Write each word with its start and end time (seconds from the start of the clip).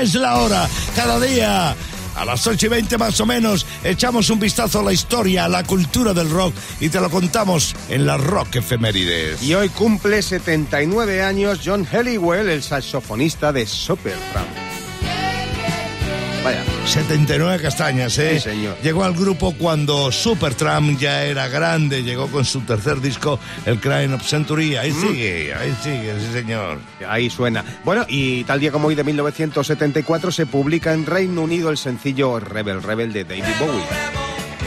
es 0.00 0.14
la 0.14 0.38
hora. 0.38 0.68
Cada 0.94 1.20
día. 1.20 1.74
A 2.16 2.24
las 2.24 2.44
8 2.48 2.66
y 2.66 2.68
20 2.68 2.98
más 2.98 3.20
o 3.20 3.26
menos 3.26 3.64
echamos 3.84 4.28
un 4.30 4.40
vistazo 4.40 4.80
a 4.80 4.82
la 4.82 4.92
historia, 4.92 5.44
a 5.44 5.48
la 5.48 5.62
cultura 5.62 6.12
del 6.12 6.28
rock 6.28 6.52
y 6.80 6.88
te 6.88 7.00
lo 7.00 7.10
contamos 7.10 7.76
en 7.88 8.06
la 8.06 8.16
Rock 8.16 8.56
Efemérides. 8.56 9.40
Y 9.40 9.54
hoy 9.54 9.68
cumple 9.68 10.20
79 10.20 11.22
años 11.22 11.60
John 11.64 11.86
Helliwell, 11.86 12.48
el 12.48 12.64
saxofonista 12.64 13.52
de 13.52 13.66
Supertramp. 13.66 14.48
Vaya. 16.42 16.64
79 16.88 17.60
castañas, 17.62 18.16
¿eh? 18.18 18.40
Sí, 18.40 18.50
señor. 18.50 18.76
Llegó 18.82 19.04
al 19.04 19.12
grupo 19.14 19.54
cuando 19.58 20.10
Supertramp 20.10 20.98
ya 20.98 21.24
era 21.24 21.46
grande, 21.48 22.02
llegó 22.02 22.28
con 22.28 22.44
su 22.44 22.60
tercer 22.62 23.00
disco, 23.00 23.38
El 23.66 23.78
Crying 23.78 24.12
of 24.14 24.22
Century. 24.26 24.76
Ahí 24.76 24.90
Mm. 24.92 25.00
sigue, 25.08 25.54
ahí 25.54 25.76
sigue, 25.82 26.14
sí 26.18 26.32
señor. 26.32 26.78
Ahí 27.08 27.28
suena. 27.30 27.64
Bueno, 27.84 28.04
y 28.08 28.44
tal 28.44 28.58
día 28.60 28.72
como 28.72 28.88
hoy 28.88 28.94
de 28.94 29.04
1974 29.04 30.32
se 30.32 30.46
publica 30.46 30.92
en 30.94 31.04
Reino 31.06 31.42
Unido 31.42 31.70
el 31.70 31.76
sencillo 31.78 32.40
Rebel 32.40 32.82
Rebel 32.82 33.12
de 33.12 33.24
David 33.24 33.44
Bowie. 33.60 33.84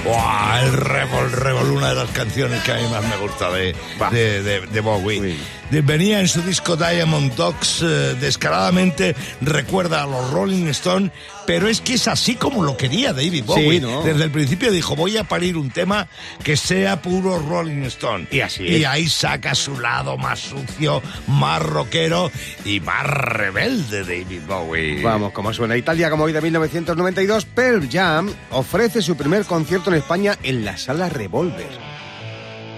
Buah, 0.04 0.64
el 0.64 0.74
Revol, 0.74 1.32
Revol, 1.32 1.72
una 1.72 1.90
de 1.90 1.96
las 1.96 2.10
canciones 2.10 2.64
que 2.64 2.72
a 2.72 2.76
mí 2.76 2.84
más 2.92 3.04
me 3.04 3.18
gusta 3.18 3.52
de, 3.52 3.76
de, 4.12 4.42
de- 4.44 4.62
de 4.68 4.80
Bowie. 4.82 5.38
Venía 5.72 6.20
en 6.20 6.28
su 6.28 6.42
disco 6.42 6.76
Diamond 6.76 7.34
Dogs, 7.36 7.82
eh, 7.82 8.16
descaradamente 8.20 9.16
recuerda 9.40 10.04
a 10.04 10.08
los 10.08 10.32
Rolling 10.32 10.66
Stones, 10.68 11.12
pero 11.48 11.70
es 11.70 11.80
que 11.80 11.94
es 11.94 12.08
así 12.10 12.36
como 12.36 12.64
lo 12.64 12.76
quería 12.76 13.14
David 13.14 13.46
Bowie. 13.46 13.80
¿no? 13.80 14.04
Desde 14.04 14.26
el 14.26 14.32
principio 14.32 14.70
dijo, 14.72 14.96
voy 14.96 15.18
a 15.18 15.24
parir 15.24 15.56
un 15.58 15.70
tema 15.72 16.08
que 16.44 16.58
sea 16.58 17.02
puro 17.02 17.40
Rolling 17.40 17.84
Stone. 17.84 18.28
Y 18.32 18.42
así 18.42 18.64
Y 18.64 18.82
es. 18.82 18.86
ahí 18.86 19.08
saca 19.08 19.56
su 19.56 19.80
lado 19.80 20.18
más 20.18 20.40
sucio, 20.40 21.02
más 21.28 21.62
rockero 21.62 22.30
y 22.66 22.80
más 22.82 23.06
rebelde 23.06 24.02
David 24.02 24.42
Bowie. 24.48 25.02
Vamos, 25.02 25.32
como 25.32 25.54
suena. 25.54 25.78
Y 25.78 25.82
tal 25.82 25.98
día 25.98 26.10
como 26.10 26.26
hoy 26.26 26.34
de 26.34 26.42
1992, 26.42 27.46
Pearl 27.46 27.88
Jam 27.90 28.30
ofrece 28.52 29.02
su 29.02 29.16
primer 29.16 29.46
concierto 29.46 29.90
en 29.90 29.98
España 29.98 30.38
en 30.44 30.66
la 30.66 30.78
sala 30.78 31.08
Revolver. 31.10 31.91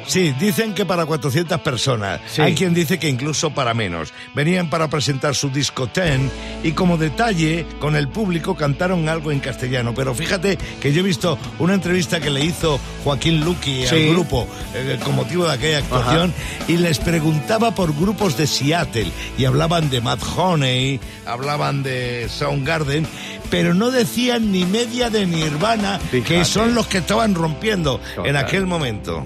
Sí, 0.07 0.33
dicen 0.39 0.73
que 0.73 0.85
para 0.85 1.05
400 1.05 1.61
personas. 1.61 2.19
Sí. 2.27 2.41
Hay 2.41 2.55
quien 2.55 2.73
dice 2.73 2.99
que 2.99 3.09
incluso 3.09 3.51
para 3.51 3.73
menos. 3.73 4.13
Venían 4.33 4.69
para 4.69 4.87
presentar 4.89 5.35
su 5.35 5.49
disco 5.49 5.87
Ten 5.87 6.29
y 6.63 6.71
como 6.73 6.97
detalle 6.97 7.65
con 7.79 7.95
el 7.95 8.07
público 8.07 8.55
cantaron 8.55 9.07
algo 9.09 9.31
en 9.31 9.39
castellano. 9.39 9.93
Pero 9.95 10.13
fíjate 10.13 10.57
que 10.81 10.91
yo 10.93 11.01
he 11.01 11.03
visto 11.03 11.37
una 11.59 11.73
entrevista 11.73 12.19
que 12.19 12.29
le 12.29 12.43
hizo 12.43 12.79
Joaquín 13.03 13.43
Luqui 13.43 13.85
Sí. 13.87 13.95
al 13.95 14.09
grupo 14.13 14.47
eh, 14.75 14.99
con 15.03 15.15
motivo 15.15 15.45
de 15.45 15.53
aquella 15.53 15.79
actuación 15.79 16.33
y 16.67 16.77
les 16.77 16.99
preguntaba 16.99 17.73
por 17.75 17.95
grupos 17.95 18.37
de 18.37 18.47
Seattle 18.47 19.07
y 19.37 19.45
hablaban 19.45 19.89
de 19.89 20.01
Matt 20.01 20.21
Honey, 20.35 20.99
hablaban 21.25 21.83
de 21.83 22.27
Soundgarden, 22.29 23.05
pero 23.49 23.73
no 23.73 23.91
decían 23.91 24.51
ni 24.51 24.65
media 24.65 25.09
de 25.09 25.25
Nirvana, 25.25 25.99
que 26.25 26.45
son 26.45 26.75
los 26.75 26.87
que 26.87 26.99
estaban 26.99 27.35
rompiendo 27.35 27.99
en 28.23 28.35
aquel 28.35 28.65
momento. 28.65 29.25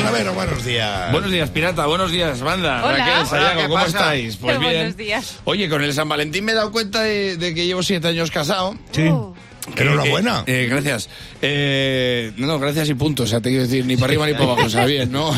Clavero, 0.00 0.32
buenos 0.34 0.64
días. 0.64 1.12
Buenos 1.12 1.30
días, 1.30 1.50
pirata. 1.50 1.86
Buenos 1.86 2.10
días, 2.10 2.40
banda. 2.40 2.82
Hola. 2.84 2.98
Raquel, 2.98 3.26
Sayago, 3.26 3.50
Hola, 3.50 3.56
¿qué 3.56 3.62
¿cómo 3.64 3.74
pasa? 3.74 3.86
estáis? 3.88 4.36
Pues 4.36 4.58
bien. 4.58 4.72
Buenos 4.72 4.96
días. 4.96 5.38
Oye, 5.44 5.68
con 5.68 5.82
el 5.82 5.92
San 5.92 6.08
Valentín 6.08 6.44
me 6.44 6.52
he 6.52 6.54
dado 6.54 6.72
cuenta 6.72 7.02
de, 7.02 7.36
de 7.36 7.54
que 7.54 7.66
llevo 7.66 7.82
siete 7.82 8.08
años 8.08 8.30
casado. 8.30 8.76
Sí. 8.92 9.08
Oh. 9.08 9.34
Enhorabuena. 9.76 10.44
Eh, 10.46 10.64
eh, 10.64 10.66
gracias. 10.68 11.08
Eh, 11.42 12.32
no, 12.36 12.46
no, 12.46 12.58
gracias 12.58 12.88
y 12.88 12.94
punto. 12.94 13.24
O 13.24 13.26
sea, 13.26 13.40
te 13.40 13.50
quiero 13.50 13.64
decir, 13.64 13.84
ni 13.86 13.96
para 13.96 14.06
arriba 14.06 14.26
ni 14.26 14.32
para 14.32 14.44
abajo. 14.44 14.66
O 14.66 14.70
sea, 14.70 14.86
bien, 14.86 15.12
¿no? 15.12 15.32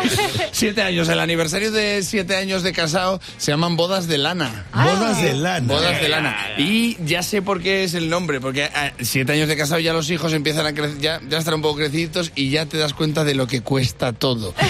siete 0.52 0.82
años. 0.82 1.08
El 1.08 1.20
aniversario 1.20 1.72
de 1.72 2.02
siete 2.02 2.36
años 2.36 2.62
de 2.62 2.72
casado 2.72 3.20
se 3.36 3.50
llaman 3.50 3.76
bodas 3.76 4.08
de 4.08 4.18
lana. 4.18 4.64
Bodas 4.72 5.22
de 5.22 5.34
lana. 5.34 5.66
Bodas 5.66 6.00
de 6.00 6.08
lana. 6.08 6.36
Y 6.58 6.96
ya 7.04 7.22
sé 7.22 7.42
por 7.42 7.62
qué 7.62 7.84
es 7.84 7.94
el 7.94 8.08
nombre, 8.08 8.40
porque 8.40 8.64
a 8.64 8.92
siete 9.00 9.32
años 9.32 9.48
de 9.48 9.56
casado 9.56 9.80
ya 9.80 9.92
los 9.92 10.10
hijos 10.10 10.32
empiezan 10.32 10.66
a 10.66 10.74
crecer, 10.74 10.98
ya, 10.98 11.20
ya 11.28 11.38
están 11.38 11.54
un 11.54 11.62
poco 11.62 11.76
creciditos 11.76 12.32
y 12.34 12.50
ya 12.50 12.66
te 12.66 12.78
das 12.78 12.94
cuenta 12.94 13.24
de 13.24 13.34
lo 13.34 13.46
que 13.46 13.62
cuesta 13.62 14.12
todo. 14.12 14.54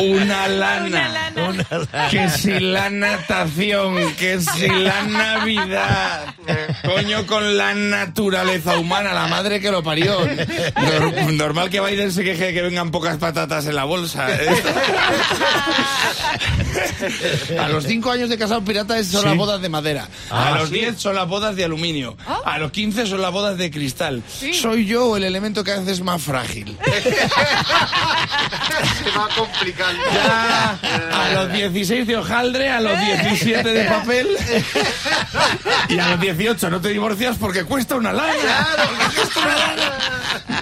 Una 0.00 0.48
lana. 0.48 1.30
Una 1.36 1.66
lana. 1.70 2.08
Que 2.10 2.28
si 2.30 2.58
la 2.58 2.90
natación, 2.90 4.14
que 4.14 4.40
si 4.40 4.68
la 4.68 5.02
Navidad. 5.02 6.34
Coño, 6.84 7.09
con 7.26 7.56
la 7.56 7.74
naturaleza 7.74 8.76
humana, 8.78 9.12
la 9.14 9.26
madre 9.28 9.60
que 9.60 9.70
lo 9.70 9.82
parió. 9.82 10.18
Nor- 10.26 11.32
normal 11.32 11.70
que 11.70 11.80
Biden 11.80 12.12
se 12.12 12.22
queje 12.24 12.46
de 12.46 12.52
que 12.54 12.62
vengan 12.62 12.90
pocas 12.90 13.16
patatas 13.18 13.66
en 13.66 13.74
la 13.76 13.84
bolsa. 13.84 14.26
A 17.58 17.68
los 17.68 17.84
cinco 17.84 18.10
años 18.10 18.28
de 18.28 18.38
casado 18.38 18.62
pirata 18.64 18.98
es- 18.98 19.08
son 19.08 19.22
Sí. 19.22 19.26
las 19.28 19.36
bodas 19.36 19.60
de 19.60 19.68
madera. 19.68 20.08
Ah, 20.30 20.54
a 20.54 20.58
los 20.58 20.68
sí. 20.68 20.76
10 20.76 20.96
son 20.98 21.14
las 21.14 21.26
bodas 21.28 21.56
de 21.56 21.64
aluminio. 21.64 22.16
A 22.44 22.58
los 22.58 22.70
15 22.70 23.06
son 23.06 23.20
las 23.22 23.32
bodas 23.32 23.56
de 23.58 23.70
cristal. 23.70 24.22
Sí. 24.28 24.54
Soy 24.54 24.86
yo 24.86 25.16
el 25.16 25.24
elemento 25.24 25.64
que 25.64 25.72
a 25.72 25.74
veces 25.76 25.94
es 25.94 26.00
más 26.02 26.22
frágil. 26.22 26.76
Se 29.02 29.10
va 29.18 29.28
complicando. 29.36 30.00
Ya, 30.12 30.78
a 31.12 31.32
los 31.34 31.52
16 31.52 32.06
de 32.06 32.16
hojaldre, 32.16 32.68
a 32.70 32.80
los 32.80 32.98
17 33.00 33.68
de 33.72 33.84
papel 33.84 34.28
y 35.88 35.98
a 35.98 36.08
los 36.10 36.20
18 36.20 36.70
no 36.70 36.80
te 36.80 36.89
divorcias 36.90 37.36
porque 37.38 37.64
cuesta 37.64 37.96
una 37.96 38.12
lana. 38.12 38.32
Porque 38.76 39.16
cuesta 39.16 39.40
una 39.40 39.56
lana. 39.56 39.96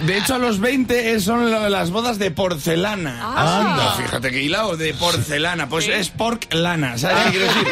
De 0.05 0.17
hecho, 0.17 0.35
a 0.35 0.37
los 0.37 0.59
20 0.59 1.19
son 1.19 1.51
lo- 1.51 1.67
las 1.69 1.89
bodas 1.91 2.17
de 2.19 2.31
porcelana. 2.31 3.19
Ah. 3.21 3.59
Anda, 3.71 3.91
fíjate 3.93 4.31
que 4.31 4.41
hilado 4.41 4.77
de 4.77 4.93
porcelana. 4.93 5.67
Pues 5.67 5.87
es 5.87 6.09
pork 6.09 6.53
lana, 6.53 6.97
¿sabes 6.97 7.17
qué 7.25 7.29
quiero 7.31 7.45
decir? 7.47 7.67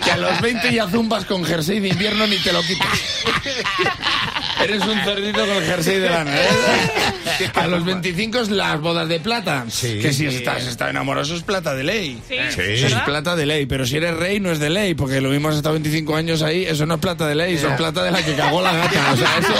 Que 0.04 0.10
a 0.12 0.16
los 0.16 0.40
20 0.40 0.72
ya 0.72 0.88
zumbas 0.88 1.24
con 1.24 1.44
jersey 1.44 1.80
de 1.80 1.88
invierno 1.88 2.26
ni 2.26 2.38
te 2.38 2.52
lo 2.52 2.62
quitas. 2.62 2.88
Eres 4.62 4.82
un 4.82 4.98
cerdito 5.04 5.46
con 5.46 5.62
jersey 5.64 5.98
de 5.98 6.10
lana. 6.10 6.32
¿eh? 6.34 7.50
A 7.54 7.66
los 7.66 7.84
25 7.84 8.38
es 8.38 8.50
las 8.50 8.80
bodas 8.80 9.08
de 9.08 9.20
plata. 9.20 9.64
Sí. 9.68 9.98
Que 10.00 10.12
si 10.12 10.26
estás 10.26 10.66
está 10.66 10.90
enamorado, 10.90 11.24
eso 11.24 11.36
es 11.36 11.42
plata 11.42 11.74
de 11.74 11.84
ley. 11.84 12.20
Sí, 12.28 12.36
Sí. 12.50 12.60
Eso 12.62 12.86
es 12.96 13.02
plata 13.02 13.36
de 13.36 13.46
ley, 13.46 13.66
pero 13.66 13.86
si 13.86 13.96
eres 13.96 14.16
rey 14.16 14.40
no 14.40 14.50
es 14.50 14.58
de 14.58 14.70
ley, 14.70 14.94
porque 14.94 15.20
lo 15.20 15.30
mismo 15.30 15.48
has 15.48 15.56
estado 15.56 15.74
25 15.74 16.16
años 16.16 16.42
ahí, 16.42 16.64
eso 16.64 16.86
no 16.86 16.94
es 16.94 17.00
plata 17.00 17.26
de 17.26 17.34
ley, 17.34 17.54
eso 17.54 17.68
es 17.68 17.74
plata 17.76 18.02
de 18.02 18.10
la 18.10 18.24
que 18.24 18.34
cagó 18.34 18.62
la 18.62 18.72
gata. 18.72 19.12
O 19.12 19.16
sea, 19.16 19.38
eso, 19.38 19.54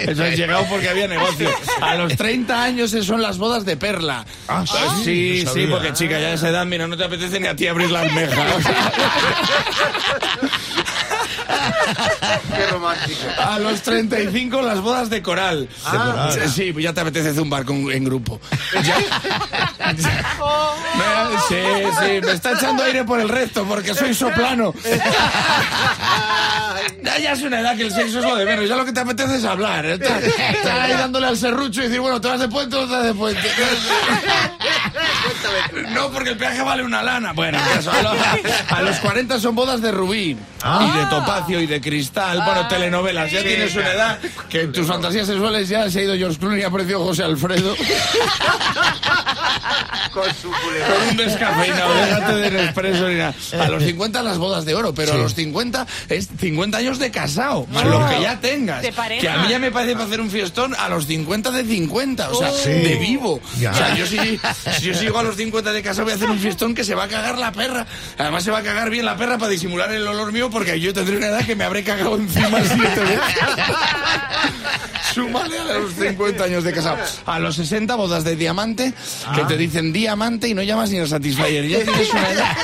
eso 0.10 0.24
es 0.24 0.38
llegado 0.38 0.64
porque 0.70 0.88
había 0.88 1.08
negocio. 1.08 1.50
A 1.80 1.94
los 1.96 2.16
30 2.16 2.62
años 2.62 2.90
son 3.02 3.20
las 3.22 3.38
bodas 3.38 3.64
de 3.64 3.76
perla. 3.76 4.24
Ah, 4.48 4.64
sí, 4.66 5.04
sí, 5.04 5.42
no 5.44 5.52
sí, 5.52 5.66
porque 5.70 5.92
chica, 5.92 6.18
ya 6.18 6.28
a 6.28 6.32
esa 6.34 6.48
edad, 6.48 6.64
mira, 6.66 6.86
no 6.86 6.96
te 6.96 7.04
apetece 7.04 7.40
ni 7.40 7.46
a 7.48 7.56
ti 7.56 7.66
abrir 7.66 7.90
la 7.90 8.00
almeja. 8.00 8.46
Qué 12.56 12.66
romántico. 12.66 13.20
A 13.38 13.58
los 13.58 13.82
35 13.82 14.62
las 14.62 14.80
bodas 14.80 15.10
de 15.10 15.22
coral. 15.22 15.68
coral. 15.84 16.48
Sí, 16.50 16.72
pues 16.72 16.84
ya 16.84 16.92
te 16.92 17.00
apetece 17.00 17.34
zumbar 17.34 17.64
con- 17.64 17.90
en 17.90 18.04
grupo. 18.04 18.40
Ya- 18.82 18.98
Me- 19.92 21.38
sí, 21.48 21.62
sí, 22.00 22.20
me 22.24 22.32
está 22.32 22.52
echando 22.52 22.82
aire 22.84 23.04
por 23.04 23.20
el 23.20 23.28
resto 23.28 23.64
porque 23.64 23.94
soy 23.94 24.14
soplano. 24.14 24.72
Ya, 27.02 27.18
ya 27.18 27.32
es 27.32 27.42
una 27.42 27.60
edad 27.60 27.76
que 27.76 27.82
el 27.82 27.92
sexo 27.92 28.18
es 28.20 28.24
lo 28.24 28.36
de 28.36 28.44
menos. 28.44 28.68
Ya 28.68 28.76
lo 28.76 28.84
que 28.84 28.92
te 28.92 29.00
apetece 29.00 29.36
es 29.36 29.44
hablar. 29.44 29.84
Estar, 29.86 30.22
estar 30.22 30.80
ahí 30.80 30.92
dándole 30.92 31.26
al 31.26 31.36
serrucho 31.36 31.80
y 31.80 31.84
decir, 31.84 32.00
bueno, 32.00 32.20
te 32.20 32.28
vas 32.28 32.40
de 32.40 32.48
puente 32.48 32.76
o 32.76 32.86
te 32.86 32.92
vas 32.92 33.04
de 33.04 33.14
puente. 33.14 33.40
No, 35.90 36.10
porque 36.10 36.30
el 36.30 36.36
peaje 36.36 36.62
vale 36.62 36.82
una 36.82 37.02
lana. 37.02 37.32
Bueno, 37.32 37.58
a, 37.58 37.76
los, 37.76 37.86
a 38.72 38.82
los 38.82 38.96
40 38.98 39.38
son 39.40 39.54
bodas 39.54 39.80
de 39.80 39.92
rubí 39.92 40.30
y 40.30 40.98
de 40.98 41.06
topacio 41.10 41.60
y 41.60 41.66
de 41.66 41.80
cristal. 41.80 42.42
Bueno, 42.44 42.68
telenovelas. 42.68 43.30
Ya 43.30 43.42
tienes 43.42 43.74
una 43.74 43.90
edad 43.92 44.18
que 44.48 44.62
en 44.62 44.72
tus 44.72 44.86
fantasías 44.86 45.26
sexuales 45.26 45.68
ya 45.68 45.90
se 45.90 46.00
ha 46.00 46.02
ido 46.02 46.16
George 46.16 46.38
Clooney 46.38 46.60
y 46.60 46.64
ha 46.64 46.68
aparecido 46.68 47.04
José 47.04 47.24
Alfredo. 47.24 47.74
Con 50.12 50.24
su 50.34 50.50
Con 50.50 51.08
un 51.10 51.16
descafeinado, 51.16 51.94
déjate 51.94 52.34
de 52.36 52.50
Nespresso 52.50 53.08
ni 53.08 53.14
nada. 53.16 53.34
A 53.60 53.68
los 53.68 53.82
50 53.82 54.22
las 54.22 54.38
bodas 54.38 54.64
de 54.64 54.74
oro, 54.74 54.94
pero 54.94 55.14
a 55.14 55.16
los 55.16 55.34
50 55.34 55.86
es 56.08 56.28
50 56.38 56.78
años 56.78 56.98
de 56.98 57.10
casado, 57.10 57.66
más 57.70 57.84
lo 57.84 58.06
que 58.08 58.20
ya 58.20 58.38
tengas. 58.40 58.84
Pareja. 58.94 59.20
Que 59.20 59.28
a 59.28 59.36
mí 59.38 59.48
ya 59.48 59.58
me 59.58 59.70
parece 59.70 59.94
para 59.94 60.04
hacer 60.06 60.20
un 60.20 60.30
fiestón 60.30 60.74
a 60.74 60.88
los 60.88 61.06
50 61.06 61.50
de 61.50 61.64
50, 61.64 62.30
o 62.30 62.34
sea, 62.34 62.50
Sí. 62.52 62.70
de 62.70 62.96
vivo. 62.96 63.40
Ya. 63.58 63.70
O 63.70 63.74
sea, 63.74 63.94
yo 63.96 64.06
si, 64.06 64.18
si 64.78 64.82
yo 64.86 64.94
sigo 64.94 65.18
a 65.18 65.22
los 65.22 65.36
50 65.36 65.72
de 65.72 65.82
casado 65.82 66.04
voy 66.04 66.12
a 66.12 66.16
hacer 66.16 66.28
un 66.30 66.38
fiestón 66.38 66.74
que 66.74 66.84
se 66.84 66.94
va 66.94 67.04
a 67.04 67.08
cagar 67.08 67.38
la 67.38 67.52
perra. 67.52 67.86
Además 68.18 68.44
se 68.44 68.50
va 68.50 68.58
a 68.58 68.62
cagar 68.62 68.90
bien 68.90 69.04
la 69.06 69.16
perra 69.16 69.38
para 69.38 69.50
disimular 69.50 69.90
el 69.92 70.06
olor 70.06 70.32
mío 70.32 70.50
porque 70.50 70.78
yo 70.78 70.92
tendré 70.92 71.16
una 71.16 71.28
edad 71.28 71.44
que 71.46 71.56
me 71.56 71.64
habré 71.64 71.82
cagado 71.84 72.16
encima 72.16 72.58
siete 72.64 73.00
veces. 73.00 73.20
Súmale 75.14 75.58
a 75.58 75.64
los 75.64 75.92
50 75.94 76.44
años 76.44 76.64
de 76.64 76.72
casado. 76.72 76.98
A 77.26 77.38
los 77.38 77.56
60 77.56 77.94
bodas 77.96 78.24
de 78.24 78.34
diamante, 78.36 78.94
que 79.34 79.44
te 79.44 79.56
dicen 79.56 79.92
diamante 79.92 80.48
y 80.48 80.54
no 80.54 80.62
llamas 80.62 80.90
ni 80.90 80.98
al 80.98 81.08
Satisfyer. 81.08 81.66
Ya 81.68 81.82
tienes 81.84 82.10
una 82.12 82.30
edad. 82.30 82.56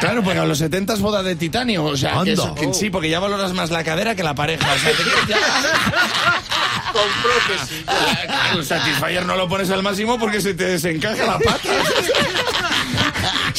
Claro, 0.00 0.22
pues 0.22 0.38
a 0.38 0.44
los 0.46 0.58
70 0.58 0.94
es 0.94 1.00
boda 1.00 1.22
de 1.22 1.36
titanio. 1.36 1.84
O 1.84 1.96
sea, 1.96 2.12
que 2.12 2.18
Anda. 2.18 2.32
eso- 2.32 2.54
que 2.54 2.72
sí, 2.74 2.90
porque 2.90 3.08
ya 3.10 3.20
valoras 3.20 3.52
más 3.52 3.70
la 3.70 3.84
cadera 3.84 4.14
que 4.14 4.22
la 4.22 4.34
pareja. 4.34 4.66
O 4.72 4.78
sea, 4.78 4.90
te 4.92 5.02
ya- 5.28 5.38
Con 6.92 7.02
prótesis. 7.22 7.84
Claro, 7.86 8.58
El 8.58 8.64
Satisfyer 8.66 9.24
no 9.24 9.36
lo 9.36 9.48
pones 9.48 9.70
al 9.70 9.82
máximo 9.82 10.18
porque 10.18 10.40
se 10.40 10.54
te 10.54 10.64
desencaja 10.64 11.24
la 11.26 11.38
pata. 11.38 11.68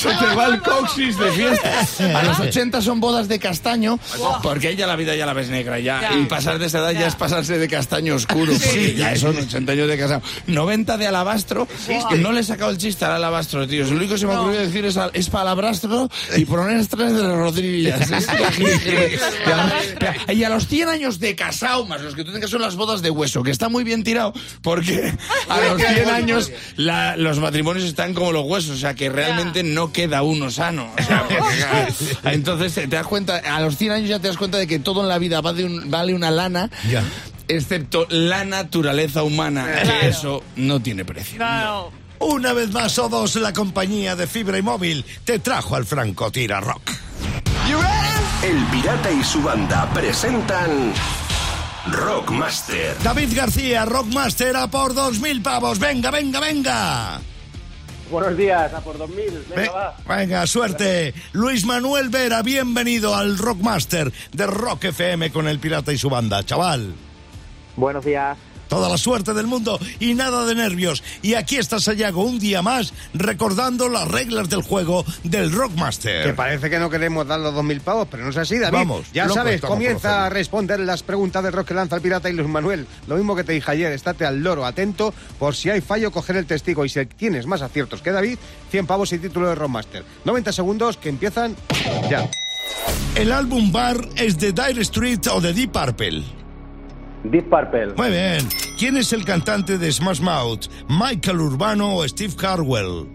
Se 0.03 0.09
te 0.09 0.35
va 0.35 0.47
el 0.47 0.61
coxis 0.61 1.17
de 1.17 1.31
fiesta. 1.31 2.13
A 2.19 2.23
los 2.23 2.39
80 2.39 2.81
son 2.81 2.99
bodas 2.99 3.27
de 3.27 3.39
castaño, 3.39 3.99
porque 4.41 4.69
ahí 4.69 4.75
ya 4.75 4.87
la 4.87 4.95
vida 4.95 5.15
ya 5.15 5.25
la 5.25 5.33
ves 5.33 5.49
negra. 5.49 5.79
Ya, 5.79 6.11
y 6.19 6.25
pasar 6.25 6.59
de 6.59 6.65
esa 6.67 6.79
edad 6.79 6.91
ya. 6.91 7.07
es 7.07 7.15
pasarse 7.15 7.57
de 7.57 7.67
castaño 7.67 8.15
oscuro. 8.15 8.53
Porque 8.53 8.95
ya 8.95 9.15
son 9.15 9.37
80 9.37 9.71
años 9.71 9.87
de 9.87 9.97
casado. 9.97 10.21
90 10.47 10.97
de 10.97 11.07
alabastro. 11.07 11.67
que 12.09 12.17
No 12.17 12.31
le 12.31 12.41
he 12.41 12.43
sacado 12.43 12.71
el 12.71 12.77
chiste 12.77 13.05
al 13.05 13.13
alabastro, 13.13 13.67
tío. 13.67 13.85
Lo 13.85 13.95
único 13.95 14.13
que 14.13 14.19
se 14.19 14.27
me 14.27 14.35
ocurrió 14.35 14.59
decir 14.59 14.85
es, 14.85 14.97
es 15.13 15.29
palabrastro 15.29 16.09
y 16.35 16.45
poner 16.45 16.85
tres 16.87 17.13
de 17.13 17.21
las 17.23 17.37
rodillas. 17.37 18.09
Y 20.33 20.43
a 20.43 20.49
los 20.49 20.67
100 20.67 20.89
años 20.89 21.19
de 21.19 21.35
casado, 21.35 21.85
más 21.85 22.01
los 22.01 22.15
que 22.15 22.23
tú 22.23 22.31
tengas 22.33 22.49
son 22.49 22.61
las 22.61 22.75
bodas 22.75 23.01
de 23.01 23.09
hueso, 23.09 23.43
que 23.43 23.51
está 23.51 23.69
muy 23.69 23.83
bien 23.83 24.03
tirado, 24.03 24.33
porque 24.61 25.13
a 25.47 25.59
los 25.61 25.81
100 25.81 26.09
años 26.09 26.51
la- 26.75 27.15
los 27.17 27.39
matrimonios 27.39 27.85
están 27.85 28.13
como 28.13 28.31
los 28.31 28.45
huesos, 28.45 28.77
o 28.77 28.79
sea 28.79 28.95
que 28.95 29.09
realmente 29.09 29.63
no 29.63 29.91
queda 29.93 30.21
uno 30.23 30.51
sano. 30.51 30.91
O 30.99 31.01
sea, 31.03 31.23
porque- 31.29 32.17
entonces 32.33 32.73
te 32.73 32.87
das 32.87 33.07
cuenta, 33.07 33.37
a 33.37 33.61
los 33.61 33.77
100 33.77 33.91
años 33.93 34.09
ya 34.09 34.19
te 34.19 34.27
das 34.27 34.35
cuenta 34.37 34.57
de 34.57 34.67
que 34.67 34.79
todo 34.79 35.01
en 35.03 35.07
la 35.07 35.17
vida 35.19 35.39
va 35.39 35.53
de 35.53 35.63
un- 35.63 35.89
vale 35.89 36.13
una 36.13 36.29
lana. 36.31 36.69
Ya. 36.91 37.01
Excepto 37.47 38.05
la 38.09 38.43
naturaleza 38.43 39.23
humana, 39.23 39.65
que 40.01 40.07
eso 40.09 40.43
no 40.57 40.81
tiene 40.81 41.05
precio. 41.05 41.37
Claro. 41.37 41.91
Una 42.19 42.53
vez 42.53 42.71
más, 42.71 42.97
O2, 42.97 43.35
la 43.41 43.51
compañía 43.53 44.15
de 44.15 44.27
fibra 44.27 44.57
y 44.57 44.61
móvil, 44.61 45.05
te 45.25 45.39
trajo 45.39 45.75
al 45.75 45.85
Franco 45.85 46.31
Tira 46.31 46.59
Rock. 46.61 46.91
El 48.43 48.57
Pirata 48.65 49.09
y 49.11 49.23
su 49.23 49.41
banda 49.41 49.89
presentan 49.93 50.93
Rockmaster. 51.87 52.95
David 53.03 53.33
García, 53.35 53.85
Rockmaster, 53.85 54.55
a 54.55 54.67
por 54.67 54.93
dos 54.93 55.19
mil 55.19 55.41
pavos. 55.41 55.79
Venga, 55.79 56.11
venga, 56.11 56.39
venga. 56.39 57.21
Buenos 58.13 58.37
días, 58.37 58.71
a 58.71 58.79
por 58.81 58.95
2000. 58.95 59.25
Venga, 59.49 59.55
Ve- 59.55 59.69
va. 59.69 59.97
venga, 60.17 60.45
suerte. 60.45 61.15
Luis 61.31 61.65
Manuel 61.65 62.09
Vera, 62.09 62.43
bienvenido 62.43 63.15
al 63.15 63.39
Rockmaster 63.39 64.13
de 64.31 64.45
Rock 64.45 64.83
FM 64.85 65.31
con 65.31 65.47
el 65.47 65.57
Pirata 65.57 65.91
y 65.91 65.97
su 65.97 66.11
banda, 66.11 66.43
chaval. 66.43 66.93
Buenos 67.75 68.05
días. 68.05 68.37
Toda 68.67 68.89
la 68.89 68.97
suerte 68.97 69.33
del 69.33 69.47
mundo 69.47 69.79
y 69.99 70.13
nada 70.13 70.45
de 70.45 70.55
nervios. 70.55 71.03
Y 71.21 71.35
aquí 71.35 71.57
está 71.57 71.79
Sayago 71.79 72.23
un 72.23 72.39
día 72.39 72.61
más 72.61 72.93
recordando 73.13 73.89
las 73.89 74.07
reglas 74.07 74.49
del 74.49 74.61
juego 74.61 75.05
del 75.23 75.51
Rockmaster. 75.51 76.25
Que 76.25 76.33
parece 76.33 76.69
que 76.69 76.79
no 76.79 76.89
queremos 76.89 77.27
dar 77.27 77.39
los 77.39 77.53
dos 77.53 77.63
mil 77.63 77.81
pavos, 77.81 78.07
pero 78.09 78.23
no 78.23 78.29
es 78.29 78.37
así, 78.37 78.57
David. 78.57 78.73
Vamos, 78.73 79.05
ya 79.13 79.29
sabes, 79.29 79.61
comienza 79.61 80.25
a 80.25 80.29
responder 80.29 80.79
las 80.79 81.03
preguntas 81.03 81.43
del 81.43 81.53
rock 81.53 81.67
que 81.69 81.73
lanza 81.73 81.95
el 81.95 82.01
pirata 82.01 82.29
y 82.29 82.33
Luis 82.33 82.49
Manuel. 82.49 82.87
Lo 83.07 83.15
mismo 83.15 83.35
que 83.35 83.43
te 83.43 83.53
dije 83.53 83.69
ayer, 83.71 83.91
estate 83.91 84.25
al 84.25 84.41
loro, 84.41 84.65
atento, 84.65 85.13
por 85.39 85.55
si 85.55 85.69
hay 85.69 85.81
fallo, 85.81 86.11
coger 86.11 86.37
el 86.37 86.45
testigo. 86.45 86.85
Y 86.85 86.89
si 86.89 87.05
tienes 87.05 87.45
más 87.45 87.61
aciertos 87.61 88.01
que 88.01 88.11
David, 88.11 88.37
100 88.71 88.87
pavos 88.87 89.13
y 89.13 89.19
título 89.19 89.47
de 89.47 89.55
Rockmaster. 89.55 90.03
90 90.25 90.51
segundos 90.51 90.97
que 90.97 91.09
empiezan 91.09 91.55
ya. 92.09 92.29
El 93.15 93.31
álbum 93.31 93.71
Bar 93.71 94.09
es 94.15 94.37
de 94.39 94.51
Dire 94.51 94.81
Street 94.81 95.19
o 95.31 95.39
de 95.39 95.53
Deep 95.53 95.71
Purple. 95.71 96.42
Deep 97.23 97.49
Purple. 97.49 97.93
Muy 97.95 98.09
bien. 98.09 98.47
¿Quién 98.77 98.97
es 98.97 99.13
el 99.13 99.23
cantante 99.23 99.77
de 99.77 99.91
Smash 99.91 100.19
Mouth? 100.19 100.67
¿Michael 100.89 101.39
Urbano 101.39 101.95
o 101.95 102.07
Steve 102.07 102.33
Harwell? 102.45 103.07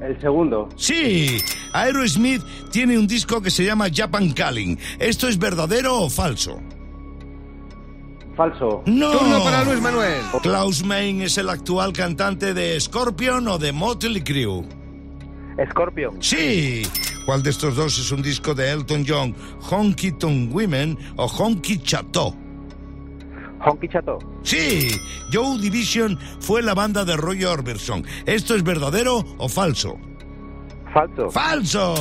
El 0.00 0.20
segundo. 0.20 0.68
Sí, 0.76 1.38
Aerosmith 1.72 2.42
tiene 2.70 2.98
un 2.98 3.06
disco 3.06 3.40
que 3.40 3.50
se 3.50 3.64
llama 3.64 3.86
Japan 3.92 4.32
Calling. 4.32 4.78
¿Esto 4.98 5.28
es 5.28 5.38
verdadero 5.38 6.02
o 6.02 6.10
falso? 6.10 6.60
Falso. 8.36 8.82
No. 8.86 9.12
Turno 9.12 9.44
para 9.44 9.64
Luis 9.64 9.80
Manuel. 9.80 10.20
Klaus 10.42 10.84
Main 10.84 11.22
es 11.22 11.38
el 11.38 11.48
actual 11.48 11.92
cantante 11.92 12.52
de 12.52 12.78
Scorpion 12.80 13.46
o 13.48 13.58
de 13.58 13.72
Motley 13.72 14.22
Crue. 14.22 14.64
Scorpio. 15.70 16.12
Sí. 16.20 16.82
¿Cuál 17.26 17.42
de 17.42 17.50
estos 17.50 17.76
dos 17.76 17.98
es 17.98 18.10
un 18.10 18.22
disco 18.22 18.54
de 18.54 18.70
Elton 18.70 19.04
John? 19.06 19.34
Honky 19.70 20.12
Tonk 20.12 20.52
Women 20.52 20.98
o 21.16 21.26
Honky 21.26 21.78
Chateau? 21.78 22.43
Honky 23.64 23.88
Chato. 23.88 24.18
Sí, 24.42 24.90
Joe 25.32 25.58
Division 25.58 26.18
fue 26.40 26.62
la 26.62 26.74
banda 26.74 27.04
de 27.04 27.16
Roy 27.16 27.44
Orbison. 27.44 28.04
¿Esto 28.26 28.54
es 28.54 28.62
verdadero 28.62 29.24
o 29.38 29.48
falso? 29.48 29.98
Falso. 30.92 31.30
¡Falso! 31.30 31.94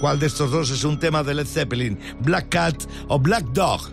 ¿Cuál 0.00 0.18
de 0.18 0.26
estos 0.26 0.50
dos 0.50 0.70
es 0.70 0.84
un 0.84 0.98
tema 0.98 1.22
de 1.22 1.34
Led 1.34 1.46
Zeppelin? 1.46 1.98
¿Black 2.20 2.48
Cat 2.48 2.84
o 3.08 3.18
Black 3.18 3.44
Dog? 3.52 3.90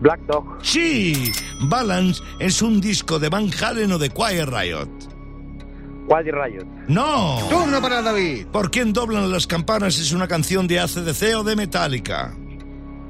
Black 0.00 0.20
Dog. 0.26 0.44
Sí, 0.62 1.32
Balance 1.62 2.22
es 2.38 2.62
un 2.62 2.80
disco 2.80 3.18
de 3.18 3.28
Van 3.28 3.50
Halen 3.60 3.90
o 3.92 3.98
de 3.98 4.10
Quiet 4.10 4.46
Riot. 4.46 4.88
Quasi 6.06 6.30
Riot. 6.30 6.66
¡No! 6.86 7.38
Turno 7.48 7.80
para 7.80 8.02
David. 8.02 8.46
¿Por 8.48 8.70
quién 8.70 8.92
doblan 8.92 9.30
las 9.30 9.46
campanas 9.46 9.98
es 9.98 10.12
una 10.12 10.28
canción 10.28 10.66
de 10.68 10.80
ACDC 10.80 11.36
o 11.38 11.42
de 11.42 11.56
Metallica? 11.56 12.36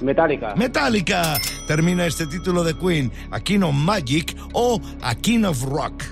Metallica. 0.00 0.54
Metallica 0.54 1.40
termina 1.66 2.06
este 2.06 2.26
título 2.26 2.64
de 2.64 2.76
Queen, 2.76 3.10
A 3.30 3.40
King 3.40 3.60
of 3.62 3.74
Magic 3.74 4.36
o 4.52 4.80
A 5.02 5.14
King 5.14 5.44
of 5.44 5.62
Rock. 5.62 6.02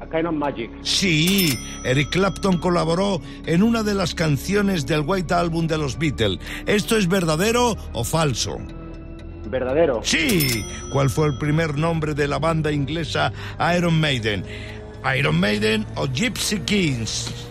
A 0.00 0.06
Kind 0.06 0.26
of 0.26 0.34
Magic. 0.34 0.70
Sí, 0.82 1.58
Eric 1.84 2.10
Clapton 2.10 2.58
colaboró 2.58 3.20
en 3.46 3.62
una 3.62 3.82
de 3.82 3.94
las 3.94 4.14
canciones 4.14 4.86
del 4.86 5.00
White 5.00 5.34
Album 5.34 5.66
de 5.66 5.76
los 5.76 5.98
Beatles. 5.98 6.38
¿Esto 6.66 6.96
es 6.96 7.08
verdadero 7.08 7.76
o 7.92 8.04
falso? 8.04 8.58
Verdadero. 9.50 10.00
Sí. 10.02 10.64
¿Cuál 10.92 11.10
fue 11.10 11.26
el 11.26 11.38
primer 11.38 11.76
nombre 11.76 12.14
de 12.14 12.28
la 12.28 12.38
banda 12.38 12.70
inglesa 12.70 13.32
Iron 13.76 13.98
Maiden? 13.98 14.44
¿Iron 15.16 15.40
Maiden 15.40 15.86
o 15.96 16.06
Gypsy 16.06 16.60
Kings? 16.60 17.48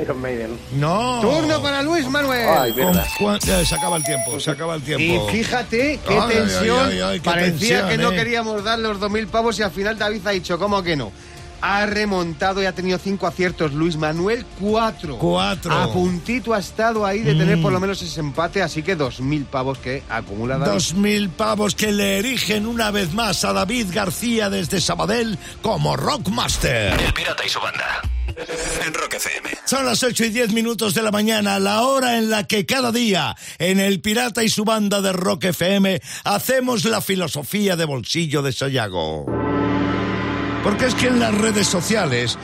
Iron 0.00 0.20
Maiden. 0.20 0.58
No. 0.72 1.20
Turno 1.20 1.62
para 1.62 1.82
Luis 1.82 2.04
Ay, 2.04 2.10
Manuel. 2.10 2.74
¿Con 2.74 2.86
verdad. 2.86 3.06
cuán- 3.18 3.38
eh, 3.48 3.64
se 3.66 3.74
acaba 3.74 3.96
el 3.96 4.04
tiempo, 4.04 4.38
se 4.38 4.50
acaba 4.50 4.74
el 4.74 4.82
Y 4.82 4.84
tiempo. 4.84 5.28
fíjate 5.28 5.98
qué 6.06 6.18
Ay, 6.20 6.28
tensión. 6.34 6.88
ay, 6.88 7.00
ay, 7.00 7.20
qué 7.20 7.24
Parecía 7.24 7.50
tensión, 7.80 7.88
que 7.88 7.98
no 7.98 8.12
eh. 8.12 8.16
queríamos 8.16 8.62
dar 8.64 8.78
los 8.78 9.00
dos 9.00 9.10
mil 9.10 9.26
pavos 9.28 9.58
y 9.58 9.62
al 9.62 9.70
final 9.70 9.96
David 9.98 10.26
ha 10.26 10.30
dicho, 10.30 10.58
¿cómo 10.58 10.82
que 10.82 10.94
no? 10.96 11.10
Ha 11.60 11.86
remontado 11.86 12.62
y 12.62 12.66
ha 12.66 12.72
tenido 12.72 12.98
cinco 12.98 13.26
aciertos. 13.26 13.72
Luis 13.72 13.96
Manuel, 13.96 14.44
cuatro. 14.60 15.18
Cuatro. 15.18 15.72
A 15.72 15.92
puntito 15.92 16.54
ha 16.54 16.58
estado 16.58 17.04
ahí 17.04 17.20
de 17.20 17.34
tener 17.34 17.60
por 17.60 17.72
lo 17.72 17.80
menos 17.80 18.00
ese 18.02 18.20
empate, 18.20 18.62
así 18.62 18.82
que 18.82 18.96
dos 18.96 19.20
mil 19.20 19.44
pavos 19.44 19.78
que 19.78 20.02
acumula 20.08 20.58
David. 20.58 20.72
Dos 20.72 20.94
mil 20.94 21.28
pavos 21.30 21.74
que 21.74 21.92
le 21.92 22.18
erigen 22.18 22.66
una 22.66 22.90
vez 22.90 23.12
más 23.12 23.44
a 23.44 23.52
David 23.52 23.88
García 23.92 24.50
desde 24.50 24.80
Sabadell 24.80 25.38
como 25.62 25.96
Rockmaster. 25.96 26.98
El 27.00 27.12
Pirata 27.12 27.44
y 27.44 27.48
su 27.48 27.60
banda. 27.60 28.02
En 28.86 28.94
Rock 28.94 29.14
FM. 29.14 29.50
Son 29.64 29.84
las 29.84 30.02
8 30.02 30.26
y 30.26 30.28
10 30.30 30.52
minutos 30.52 30.94
de 30.94 31.02
la 31.02 31.10
mañana, 31.10 31.58
la 31.58 31.82
hora 31.82 32.18
en 32.18 32.30
la 32.30 32.46
que 32.46 32.66
cada 32.66 32.92
día 32.92 33.34
en 33.58 33.80
El 33.80 34.00
Pirata 34.00 34.44
y 34.44 34.48
su 34.48 34.64
banda 34.64 35.00
de 35.00 35.12
Rock 35.12 35.44
FM 35.44 36.00
hacemos 36.24 36.84
la 36.84 37.00
filosofía 37.00 37.74
de 37.74 37.84
bolsillo 37.84 38.42
de 38.42 38.52
Sayago. 38.52 39.26
Porque 40.62 40.86
es 40.86 40.94
que 40.94 41.06
en 41.08 41.20
las 41.20 41.34
redes 41.36 41.66
sociales 41.66 42.36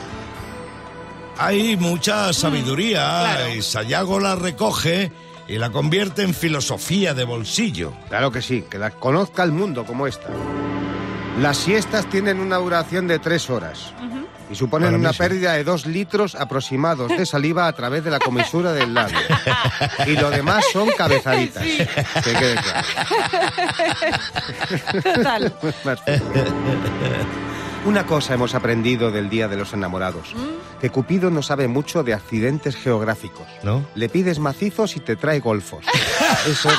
hay 1.37 1.77
mucha 1.77 2.31
sabiduría 2.33 3.53
y 3.55 3.61
Sayago 3.61 4.19
la 4.19 4.35
recoge 4.35 5.11
y 5.47 5.57
la 5.57 5.69
convierte 5.69 6.23
en 6.23 6.33
filosofía 6.33 7.13
de 7.13 7.23
bolsillo. 7.23 7.93
Claro 8.09 8.31
que 8.31 8.41
sí, 8.41 8.63
que 8.69 8.79
la 8.79 8.91
conozca 8.91 9.43
el 9.43 9.51
mundo 9.51 9.85
como 9.85 10.07
esta. 10.07 10.27
Las 11.41 11.57
siestas 11.57 12.09
tienen 12.09 12.39
una 12.39 12.55
duración 12.57 13.07
de 13.07 13.19
tres 13.19 13.49
horas 13.49 13.93
y 14.49 14.55
suponen 14.55 14.87
Para 14.87 14.97
una 14.97 15.11
sí. 15.11 15.19
pérdida 15.19 15.53
de 15.53 15.63
dos 15.63 15.85
litros 15.85 16.35
aproximados 16.35 17.09
de 17.09 17.25
saliva 17.25 17.67
a 17.67 17.73
través 17.73 18.03
de 18.03 18.11
la 18.11 18.19
comisura 18.19 18.71
del 18.73 18.93
labio. 18.93 19.17
Y 20.07 20.11
lo 20.11 20.29
demás 20.29 20.63
son 20.71 20.89
cabezaditas. 20.97 21.63
Que 21.63 22.33
quede 22.33 22.55
claro. 25.15 25.51
Total. 25.51 25.53
Una 27.85 28.05
cosa 28.07 28.33
hemos 28.33 28.55
aprendido 28.55 29.11
del 29.11 29.29
Día 29.29 29.47
de 29.47 29.57
los 29.57 29.73
Enamorados, 29.73 30.33
que 30.81 30.89
Cupido 30.89 31.29
no 31.29 31.43
sabe 31.43 31.67
mucho 31.67 32.03
de 32.03 32.15
accidentes 32.15 32.75
geográficos. 32.75 33.45
¿No? 33.61 33.85
Le 33.93 34.09
pides 34.09 34.39
macizos 34.39 34.95
y 34.95 35.01
te 35.01 35.15
trae 35.15 35.39
golfos. 35.39 35.85
Eso. 36.47 36.69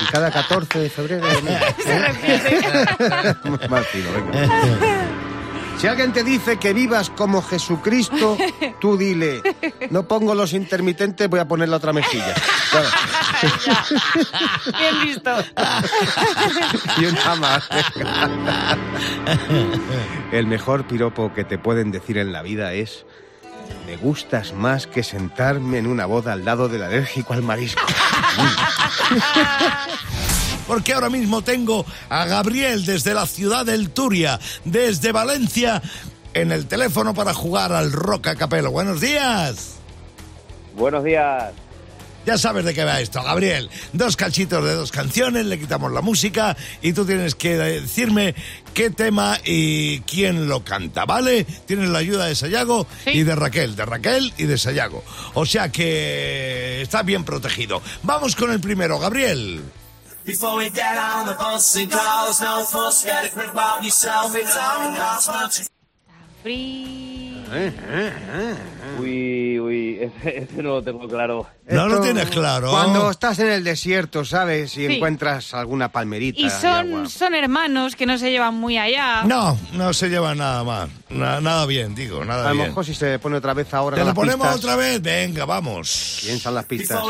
Y 0.00 0.04
cada 0.12 0.30
14 0.30 0.78
de 0.78 0.88
febrero... 0.88 1.26
¿eh? 1.86 3.34
Más 3.68 3.86
fino, 3.88 4.08
venga. 4.12 5.07
Si 5.78 5.86
alguien 5.86 6.12
te 6.12 6.24
dice 6.24 6.56
que 6.56 6.72
vivas 6.72 7.08
como 7.10 7.40
Jesucristo, 7.40 8.36
tú 8.80 8.96
dile, 8.96 9.40
no 9.90 10.08
pongo 10.08 10.34
los 10.34 10.52
intermitentes, 10.52 11.28
voy 11.28 11.38
a 11.38 11.46
poner 11.46 11.68
la 11.68 11.76
otra 11.76 11.92
mejilla. 11.92 12.34
Claro. 12.70 12.88
Bien 14.78 15.00
visto. 15.04 15.30
Y 16.98 17.06
una 17.06 17.34
más. 17.36 17.68
El 20.32 20.46
mejor 20.46 20.86
piropo 20.86 21.32
que 21.32 21.44
te 21.44 21.58
pueden 21.58 21.92
decir 21.92 22.18
en 22.18 22.32
la 22.32 22.42
vida 22.42 22.72
es 22.72 23.06
me 23.86 23.96
gustas 23.96 24.52
más 24.54 24.86
que 24.86 25.02
sentarme 25.02 25.78
en 25.78 25.86
una 25.86 26.06
boda 26.06 26.32
al 26.32 26.44
lado 26.44 26.68
del 26.68 26.82
alérgico 26.82 27.34
al 27.34 27.42
marisco. 27.42 27.86
Porque 30.68 30.92
ahora 30.92 31.08
mismo 31.10 31.42
tengo 31.42 31.84
a 32.10 32.26
Gabriel 32.26 32.84
desde 32.86 33.14
la 33.14 33.26
ciudad 33.26 33.66
del 33.66 33.90
Turia, 33.90 34.38
desde 34.64 35.10
Valencia, 35.10 35.82
en 36.34 36.52
el 36.52 36.66
teléfono 36.66 37.14
para 37.14 37.32
jugar 37.34 37.72
al 37.72 37.90
Rock 37.90 38.28
a 38.28 38.36
Capelo. 38.36 38.70
Buenos 38.70 39.00
días. 39.00 39.76
Buenos 40.76 41.02
días. 41.02 41.52
Ya 42.26 42.36
sabes 42.36 42.66
de 42.66 42.74
qué 42.74 42.84
va 42.84 43.00
esto, 43.00 43.22
Gabriel. 43.22 43.70
Dos 43.94 44.14
cachitos 44.16 44.62
de 44.62 44.74
dos 44.74 44.92
canciones, 44.92 45.46
le 45.46 45.58
quitamos 45.58 45.90
la 45.90 46.02
música 46.02 46.54
y 46.82 46.92
tú 46.92 47.06
tienes 47.06 47.34
que 47.34 47.56
decirme 47.56 48.34
qué 48.74 48.90
tema 48.90 49.38
y 49.46 50.00
quién 50.00 50.46
lo 50.48 50.62
canta, 50.62 51.06
¿vale? 51.06 51.44
Tienes 51.64 51.88
la 51.88 52.00
ayuda 52.00 52.26
de 52.26 52.34
Sayago 52.34 52.86
Sí. 53.04 53.10
y 53.12 53.22
de 53.22 53.34
Raquel, 53.34 53.74
de 53.74 53.86
Raquel 53.86 54.34
y 54.36 54.44
de 54.44 54.58
Sayago. 54.58 55.02
O 55.32 55.46
sea 55.46 55.72
que 55.72 56.82
está 56.82 57.02
bien 57.02 57.24
protegido. 57.24 57.80
Vamos 58.02 58.36
con 58.36 58.52
el 58.52 58.60
primero, 58.60 58.98
Gabriel. 58.98 59.62
Before 60.28 60.58
we 60.58 60.68
get 60.68 60.98
on 60.98 61.26
the 61.26 61.32
bus 61.32 61.74
and 61.76 61.90
cars, 61.90 62.42
no 62.42 62.62
fuss, 62.62 63.02
get 63.02 63.32
a 63.32 63.34
grip 63.34 63.56
on 63.56 63.82
yourself, 63.82 64.36
it's 64.36 64.54
all 64.58 64.92
about 64.92 65.68
Free. 66.42 67.27
Uy, 68.98 69.60
uy, 69.60 69.98
ese, 70.00 70.38
ese 70.38 70.62
no 70.62 70.70
lo 70.74 70.82
tengo 70.82 71.06
claro. 71.08 71.46
No 71.68 71.86
lo 71.86 71.94
Esto, 71.94 72.04
tienes 72.04 72.30
claro. 72.30 72.70
Cuando 72.70 73.10
estás 73.10 73.38
en 73.40 73.48
el 73.48 73.64
desierto, 73.64 74.24
¿sabes? 74.24 74.76
Y 74.78 74.86
Sí. 74.86 74.94
encuentras 74.94 75.52
alguna 75.54 75.90
palmerita. 75.92 76.40
Y 76.40 76.46
agua. 76.46 76.60
son, 76.60 77.10
son 77.10 77.34
hermanos 77.34 77.96
que 77.96 78.06
no 78.06 78.16
se 78.18 78.30
llevan 78.30 78.54
muy 78.54 78.78
allá. 78.78 79.22
No, 79.24 79.58
no 79.72 79.92
se 79.92 80.08
lleva 80.08 80.34
nada 80.34 80.64
mal. 80.64 80.88
Na- 81.10 81.40
nada 81.40 81.66
bien, 81.66 81.94
digo, 81.94 82.24
nada 82.24 82.46
A 82.46 82.48
lo 82.50 82.54
bien. 82.54 82.68
mejor 82.68 82.84
si 82.84 82.94
se 82.94 83.18
pone 83.18 83.36
otra 83.36 83.54
vez 83.54 83.72
ahora 83.74 83.96
¿Te 83.96 84.04
lo 84.04 84.14
ponemos 84.14 84.46
pistas, 84.46 84.64
otra 84.64 84.76
vez? 84.76 85.02
Venga, 85.02 85.44
vamos. 85.44 86.20
Piensan 86.24 86.54
las 86.54 86.64
pistas. 86.64 86.98
Son 86.98 87.06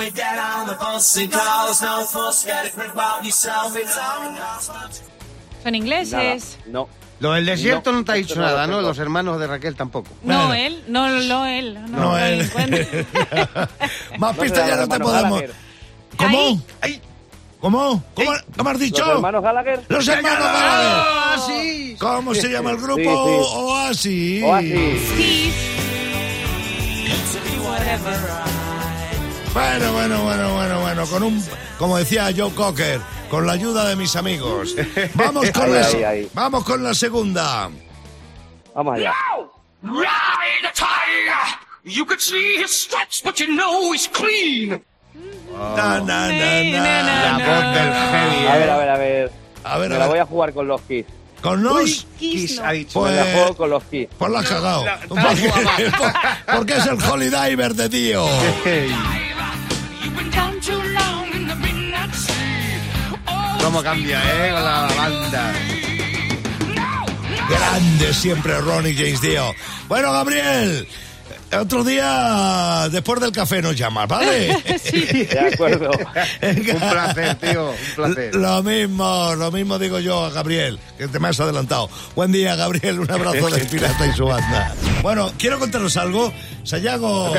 Nada. 5.63 5.77
ingleses. 5.77 6.59
No. 6.67 6.89
Lo 7.21 7.33
del 7.33 7.47
desierto 7.47 7.91
no, 7.91 7.99
No, 7.99 8.05
te 8.05 8.13
ha 8.13 8.15
dicho 8.15 8.37
no 8.37 8.43
nada, 8.43 8.67
¿no? 8.67 8.81
Los 8.81 8.99
hermanos 8.99 9.41
de 9.41 9.47
Raquel 9.47 9.75
tampoco. 9.75 10.09
No 10.23 10.47
Bueno. 10.49 10.55
él, 10.55 10.85
no, 10.89 11.09
no 11.09 11.47
él. 11.47 11.79
No, 11.91 12.17
él. 12.19 12.49
Más 14.19 14.37
pistas 14.37 14.69
ya 14.69 14.77
no 14.77 14.89
te 14.89 15.01
podemos. 15.01 15.43
¿Cómo? 16.17 16.63
Ay. 16.81 17.01
¿Cómo? 17.61 18.05
¿Cómo, 18.15 18.33
¿Cómo 18.57 18.71
has 18.71 18.79
dicho? 18.79 19.05
¿Los 19.05 19.17
hermanos 19.17 19.43
Gallagher? 19.43 19.81
Los 19.89 20.07
hermanos 20.07 20.39
Gallagher. 20.45 21.41
sí! 21.47 21.97
¿Cómo 21.99 22.35
se 22.35 22.49
llama 22.49 22.71
el 22.71 22.77
grupo? 22.77 23.93
Sí, 23.95 24.03
sí. 24.09 24.43
Oasis. 24.43 24.43
Oasis. 24.45 25.55
Bueno, 29.55 29.93
bueno, 29.93 30.23
bueno, 30.23 30.55
bueno, 30.55 30.81
bueno. 30.81 31.07
Con 31.07 31.23
un, 31.25 31.45
como 31.79 31.97
decía 31.99 32.31
Joe 32.37 32.53
Cocker, 32.55 33.01
con 33.31 33.47
la 33.47 33.53
ayuda 33.53 33.89
de 33.89 33.97
mis 33.97 34.17
amigos. 34.17 34.75
Vamos 35.15 35.51
con, 35.51 35.65
Ahí, 35.65 35.73
la, 35.73 35.87
ahí, 35.87 36.05
ahí. 36.05 36.31
Vamos 36.35 36.65
con 36.65 36.83
la 36.83 36.95
segunda. 36.95 37.71
Vamos 38.75 38.97
allá. 38.97 39.13
Ride 39.83 40.67
a 40.69 40.73
tiger! 40.73 41.59
You 41.85 42.05
could 42.05 42.21
see 42.21 42.57
his 42.63 42.71
stripes, 42.73 43.23
but 43.25 43.39
you 43.39 43.47
know 43.55 43.93
he's 43.93 44.09
clean! 44.09 44.83
Na, 45.53 45.99
na, 46.01 46.29
na, 46.29 46.63
na. 46.63 47.03
La 47.03 47.33
voz 47.39 47.75
del 47.75 47.93
heavy. 47.93 48.47
A 48.47 48.57
ver, 48.57 48.71
a 48.71 48.77
ver, 48.77 48.89
a 48.91 48.99
ver. 48.99 49.33
A 49.65 49.79
ver, 49.79 49.89
Me 49.91 49.97
a 49.97 49.99
la 49.99 50.07
voy 50.07 50.19
a 50.19 50.27
jugar 50.27 50.53
con 50.53 50.69
los 50.69 50.81
Kiss. 50.83 51.07
Con 51.41 51.63
los. 51.63 52.07
Kiss 52.19 52.59
ha 52.61 52.73
dicho. 52.73 53.01
Pues- 53.01 53.13
Me 53.13 53.17
la 53.19 53.33
juego 53.33 53.57
con 53.57 53.71
los 53.71 53.85
Kiss. 53.85 54.09
Pues 54.19 54.31
la 54.31 54.39
has 54.41 54.49
cagado. 54.49 54.85
Porque, 55.09 55.51
porque 56.57 56.73
es 56.77 56.87
el 56.87 57.03
Holiday 57.03 57.51
Diver 57.51 57.89
tío. 57.89 58.27
¿Cómo 63.63 63.83
cambia, 63.83 64.21
eh? 64.21 64.53
Con 64.53 64.65
la 64.65 64.89
banda. 64.97 65.53
Grande 67.49 68.15
siempre 68.15 68.59
Ronnie 68.61 68.95
James 68.95 69.21
Dio. 69.21 69.55
Bueno, 69.89 70.13
Gabriel, 70.13 70.87
otro 71.59 71.83
día 71.83 72.89
después 72.93 73.21
del 73.21 73.33
café 73.33 73.63
nos 73.63 73.75
llamas, 73.75 74.07
¿vale? 74.07 74.49
De 74.93 75.51
acuerdo. 75.53 75.91
Un 75.93 76.91
placer, 76.91 77.35
tío. 77.37 77.71
Un 77.71 77.95
placer. 77.95 78.35
Lo 78.35 78.63
mismo, 78.63 79.35
lo 79.35 79.51
mismo 79.51 79.79
digo 79.79 79.99
yo 79.99 80.27
a 80.27 80.31
Gabriel, 80.31 80.79
que 80.99 81.09
te 81.09 81.19
me 81.19 81.29
has 81.29 81.41
adelantado. 81.41 81.89
Buen 82.15 82.33
día, 82.33 82.55
Gabriel, 82.55 83.01
un 83.01 83.11
abrazo 83.11 83.49
del 83.51 83.67
pirata 83.67 84.07
y 84.07 84.13
su 84.13 84.27
banda. 84.27 84.75
Bueno, 85.03 85.33
quiero 85.39 85.59
contaros 85.59 85.97
algo. 85.97 86.33
Sayago, 86.65 87.33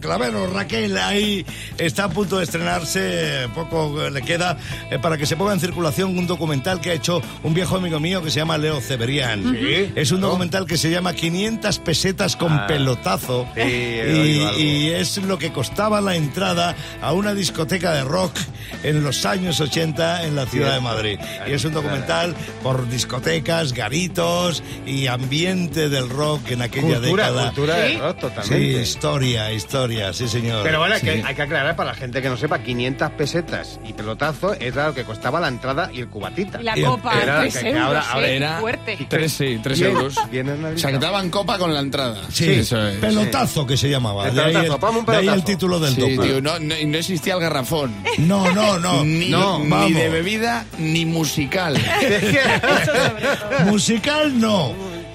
Clavero, 0.00 0.46
Raquel, 0.52 0.96
ahí 0.98 1.44
está 1.78 2.04
a 2.04 2.08
punto 2.10 2.38
de 2.38 2.44
estrenarse, 2.44 3.48
poco 3.54 4.08
le 4.10 4.22
queda, 4.22 4.56
eh, 4.90 4.98
para 4.98 5.16
que 5.16 5.26
se 5.26 5.36
ponga 5.36 5.52
en 5.54 5.60
circulación 5.60 6.16
un 6.18 6.26
documental 6.26 6.80
que 6.80 6.90
ha 6.90 6.94
hecho 6.94 7.22
un 7.42 7.54
viejo 7.54 7.76
amigo 7.76 7.98
mío 8.00 8.22
que 8.22 8.30
se 8.30 8.40
llama 8.40 8.58
Leo 8.58 8.80
Ceberian. 8.80 9.56
Es 9.94 10.12
un 10.12 10.20
documental 10.20 10.66
que 10.66 10.76
se 10.76 10.90
llama 10.90 11.14
500 11.14 11.78
pesetas 11.78 12.36
con 12.36 12.66
pelotazo. 12.66 13.46
Sí, 13.54 13.60
he 13.62 14.54
y, 14.58 14.88
es 14.90 15.16
lo 15.18 15.38
que 15.38 15.52
costaba 15.52 16.00
la 16.00 16.16
entrada 16.16 16.74
a 17.00 17.12
una 17.12 17.34
discoteca 17.34 17.92
de 17.94 18.04
rock 18.04 18.36
en 18.82 19.02
los 19.02 19.24
años 19.24 19.60
80 19.60 20.24
en 20.26 20.36
la 20.36 20.46
ciudad 20.46 20.74
de 20.74 20.80
Madrid. 20.80 21.18
Y 21.48 21.52
es 21.52 21.64
un 21.64 21.72
documental 21.72 22.34
por 22.62 22.88
discotecas, 22.88 23.72
garitos 23.72 24.62
y 24.86 25.06
ambiente 25.06 25.88
del 25.88 26.08
rock 26.10 26.50
en 26.50 26.62
aquella 26.62 26.98
Cultura, 26.98 27.26
década. 27.30 27.44
cultura 27.46 27.76
de 27.76 27.88
Sí. 27.88 27.96
rock, 27.98 28.14
Sí, 28.16 28.20
totalmente. 28.20 28.82
historia, 28.82 29.52
historia, 29.84 30.12
sí 30.12 30.28
señor. 30.28 30.62
Pero 30.62 30.78
bueno, 30.78 30.94
Sí. 30.96 31.02
que 31.06 31.22
hay 31.24 31.34
que 31.34 31.42
aclarar 31.42 31.76
para 31.76 31.90
la 31.90 31.94
gente 31.96 32.22
que 32.22 32.28
no 32.28 32.36
sepa, 32.36 32.58
500 32.60 33.10
pesetas 33.12 33.78
y 33.84 33.92
pelotazo 33.92 34.54
es 34.54 34.74
lo 34.74 34.94
que 34.94 35.04
costaba 35.04 35.40
la 35.40 35.48
entrada 35.48 35.90
y 35.92 36.00
el 36.00 36.08
cubatita. 36.08 36.60
Y 36.60 36.64
la 36.64 36.78
Y 36.78 36.82
copa, 36.82 37.20
era 37.22 37.40
tres 37.40 37.54
que- 37.56 37.60
que 37.64 37.70
euros, 37.70 38.04
ahora 38.10 38.28
¿eh? 38.28 38.36
era- 38.36 38.60
Fuerte. 38.60 39.06
Tres, 39.08 39.32
sí, 39.32 39.60
tres 39.62 39.78
Bien, 39.80 39.92
euros. 39.92 40.14
bien 40.30 40.48
O 40.74 40.78
sea, 40.78 40.90
que 40.90 40.98
daban 40.98 41.28
copa 41.30 41.58
con 41.58 41.72
la 41.74 41.80
entrada. 41.80 42.20
Sí, 42.30 42.50
eso 42.50 42.86
es. 42.86 42.96
pelotazo 42.98 43.66
que 43.66 43.76
se 43.76 43.88
llamaba. 43.90 44.28
El 44.28 44.34
De 44.34 44.42
ahí 44.42 44.54
el, 44.54 44.62
pelotazo, 44.62 44.92
de 44.92 44.98
ahí 44.98 45.02
el 45.18 45.24
pelotazo. 45.26 45.44
título 45.44 45.80
del 45.80 45.94
Sí, 45.94 46.00
docu. 46.00 46.22
tío, 46.22 46.40
no, 46.40 46.58
no, 46.58 46.78
y 46.78 46.86
no 46.86 46.98
existía 46.98 47.34
el 47.34 47.40
garrafón. 47.40 47.94
No, 48.18 48.50
no, 48.52 48.78
no. 48.78 49.04
Ni, 49.04 49.28
no, 49.28 49.58
ni 49.58 49.92
de 49.92 50.08
bebida 50.08 50.64
ni 50.78 51.04
musical. 51.04 51.74
Musical 53.66 54.40
no. 54.40 54.72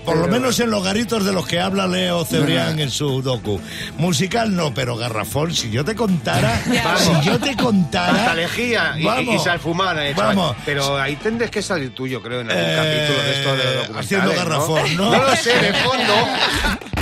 Por 0.10 0.18
lo 0.18 0.28
menos 0.28 0.60
en 0.60 0.72
los 0.72 0.84
garitos 0.84 1.24
de 1.26 1.32
los 1.32 1.46
que 1.48 1.60
habla 1.60 1.88
Leo 1.88 2.26
Cebrián 2.26 2.80
en 2.80 2.90
su 2.90 3.22
docu. 3.22 3.60
Musical 3.98 4.56
no, 4.56 4.74
pero 4.74 4.96
garrafón, 4.98 5.54
si 5.54 5.70
yo 5.70 5.86
te 5.86 5.96
contara, 5.96 6.62
si 6.98 7.26
yo 7.28 7.40
te 7.40 7.56
contara. 7.56 8.14
Tanta 8.14 8.34
lejía 8.36 8.96
y, 8.98 9.04
Vamos. 9.04 9.36
y 9.36 9.40
sal 9.40 9.60
fumar, 9.60 9.98
eh, 10.00 10.14
chaval. 10.16 10.36
Vamos. 10.36 10.56
Pero 10.66 10.98
ahí 10.98 11.16
tendrás 11.18 11.52
que 11.52 11.62
salir 11.62 11.94
tú, 11.94 12.08
yo 12.08 12.22
creo, 12.22 12.42
en 12.42 12.50
algún 12.50 12.66
Eh, 12.66 12.76
capítulo 12.76 13.24
de 13.24 13.32
esto 13.34 13.52
de 13.52 13.58
los 13.64 13.74
documentales. 13.88 14.06
haciendo 14.06 14.34
garrafón, 14.36 14.98
¿no? 14.98 15.12
No 15.12 15.24
lo 15.24 15.36
sé, 15.36 15.58
de 15.60 15.74
fondo. 15.76 16.14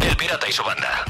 El 0.10 0.16
pirata 0.18 0.48
y 0.50 0.52
su 0.52 0.64
banda. 0.64 1.06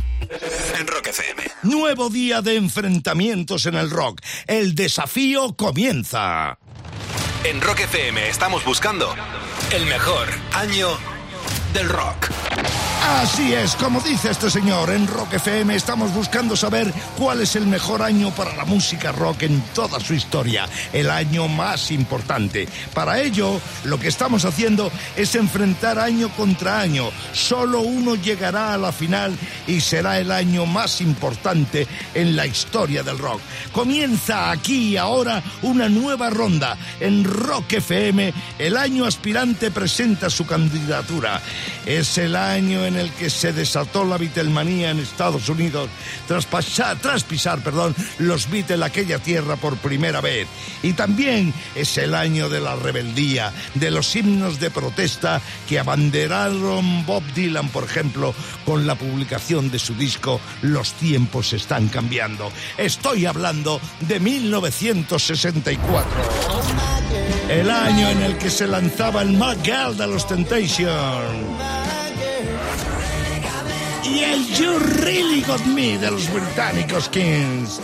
En 0.79 0.85
Rock 0.87 1.07
FM. 1.07 1.43
Nuevo 1.63 2.09
día 2.09 2.41
de 2.41 2.55
enfrentamientos 2.57 3.65
en 3.65 3.75
el 3.75 3.89
rock. 3.89 4.19
El 4.45 4.75
desafío 4.75 5.55
comienza. 5.55 6.57
En 7.43 7.61
Rock 7.61 7.79
FM 7.81 8.27
estamos 8.27 8.65
buscando 8.65 9.15
el 9.71 9.85
mejor 9.85 10.27
año 10.53 10.89
del 11.73 11.89
rock. 11.89 12.86
Así 13.09 13.53
es, 13.53 13.73
como 13.77 14.01
dice 14.01 14.31
este 14.31 14.49
señor, 14.51 14.89
en 14.89 15.07
Rock 15.07 15.35
FM 15.35 15.73
estamos 15.73 16.13
buscando 16.13 16.57
saber 16.57 16.93
cuál 17.17 17.39
es 17.39 17.55
el 17.55 17.65
mejor 17.65 18.01
año 18.01 18.31
para 18.31 18.53
la 18.53 18.65
música 18.65 19.13
rock 19.13 19.43
en 19.43 19.61
toda 19.73 20.01
su 20.01 20.13
historia, 20.13 20.67
el 20.91 21.09
año 21.09 21.47
más 21.47 21.89
importante. 21.91 22.67
Para 22.93 23.21
ello, 23.21 23.61
lo 23.85 23.97
que 23.97 24.09
estamos 24.09 24.43
haciendo 24.43 24.91
es 25.15 25.35
enfrentar 25.35 25.99
año 25.99 26.27
contra 26.35 26.81
año. 26.81 27.09
Solo 27.31 27.79
uno 27.79 28.15
llegará 28.15 28.73
a 28.73 28.77
la 28.77 28.91
final 28.91 29.33
y 29.67 29.79
será 29.79 30.19
el 30.19 30.29
año 30.29 30.65
más 30.65 30.99
importante 30.99 31.87
en 32.13 32.35
la 32.35 32.45
historia 32.45 33.03
del 33.03 33.19
rock. 33.19 33.39
Comienza 33.71 34.51
aquí 34.51 34.89
y 34.89 34.97
ahora 34.97 35.41
una 35.61 35.87
nueva 35.87 36.29
ronda. 36.29 36.77
En 36.99 37.23
Rock 37.23 37.73
FM, 37.73 38.33
el 38.59 38.75
año 38.75 39.05
aspirante 39.05 39.71
presenta 39.71 40.29
su 40.29 40.45
candidatura. 40.45 41.41
Es 41.85 42.17
el 42.17 42.35
año 42.35 42.85
en 42.85 42.96
el 42.97 43.11
que 43.11 43.29
se 43.29 43.53
desató 43.53 44.03
la 44.03 44.17
Beatlemanía 44.17 44.91
en 44.91 44.99
Estados 44.99 45.47
Unidos 45.49 45.89
tras, 46.27 46.45
pasar, 46.45 46.97
tras 46.99 47.23
pisar 47.23 47.59
perdón, 47.61 47.95
los 48.19 48.49
Beatles 48.49 48.81
aquella 48.81 49.19
tierra 49.19 49.55
por 49.55 49.77
primera 49.77 50.21
vez. 50.21 50.47
Y 50.83 50.93
también 50.93 51.53
es 51.75 51.97
el 51.97 52.15
año 52.15 52.49
de 52.49 52.59
la 52.59 52.75
rebeldía, 52.75 53.53
de 53.75 53.91
los 53.91 54.15
himnos 54.15 54.59
de 54.59 54.71
protesta 54.71 55.41
que 55.67 55.79
abanderaron 55.79 57.05
Bob 57.05 57.23
Dylan, 57.33 57.69
por 57.69 57.83
ejemplo, 57.83 58.33
con 58.65 58.87
la 58.87 58.95
publicación 58.95 59.69
de 59.71 59.79
su 59.79 59.95
disco 59.95 60.39
Los 60.61 60.93
tiempos 60.93 61.53
están 61.53 61.87
cambiando. 61.89 62.51
Estoy 62.77 63.25
hablando 63.25 63.79
de 64.01 64.19
1964. 64.19 66.11
El 67.49 67.69
año 67.69 68.09
en 68.09 68.23
el 68.23 68.37
que 68.37 68.49
se 68.49 68.67
lanzaba 68.67 69.21
el 69.21 69.31
Mad 69.37 69.57
Girl 69.63 69.95
de 69.97 70.07
los 70.07 70.27
Temptation 70.27 71.76
y 74.11 74.23
el 74.23 74.47
You 74.55 74.79
Really 75.01 75.41
Got 75.41 75.65
Me 75.65 75.97
de 75.97 76.11
los 76.11 76.31
británicos 76.31 77.09
Kings. 77.09 77.81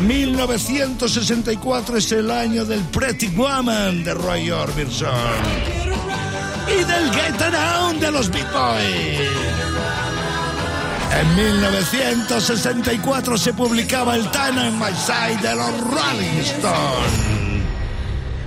1964 0.00 1.96
es 1.96 2.12
el 2.12 2.30
año 2.30 2.64
del 2.64 2.80
Pretty 2.84 3.26
Woman 3.28 4.04
de 4.04 4.14
Roy 4.14 4.50
Orbison 4.50 5.10
y 6.68 6.84
del 6.84 7.12
Get 7.12 7.36
Down 7.38 7.98
de 7.98 8.12
los 8.12 8.30
Beat 8.30 8.52
Boys. 8.52 9.28
En 11.20 11.34
1964 11.34 13.38
se 13.38 13.52
publicaba 13.54 14.14
el 14.14 14.30
Time 14.30 14.68
in 14.68 14.78
My 14.78 14.94
Side 14.94 15.42
de 15.42 15.56
los 15.56 15.80
Rolling 15.80 16.38
Stones. 16.40 17.27